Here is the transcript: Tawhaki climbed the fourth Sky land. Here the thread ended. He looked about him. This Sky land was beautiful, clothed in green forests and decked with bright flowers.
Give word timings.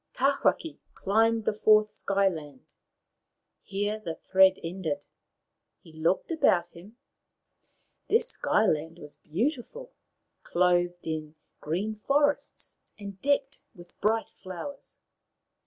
Tawhaki 0.15 0.79
climbed 0.95 1.45
the 1.45 1.53
fourth 1.53 1.91
Sky 1.91 2.27
land. 2.27 2.73
Here 3.61 3.99
the 3.99 4.15
thread 4.15 4.57
ended. 4.63 5.01
He 5.83 5.93
looked 5.93 6.31
about 6.31 6.69
him. 6.69 6.97
This 8.07 8.29
Sky 8.29 8.65
land 8.65 8.97
was 8.97 9.17
beautiful, 9.17 9.91
clothed 10.41 11.03
in 11.05 11.35
green 11.59 11.97
forests 12.07 12.77
and 12.97 13.21
decked 13.21 13.59
with 13.75 14.01
bright 14.01 14.27
flowers. 14.29 14.95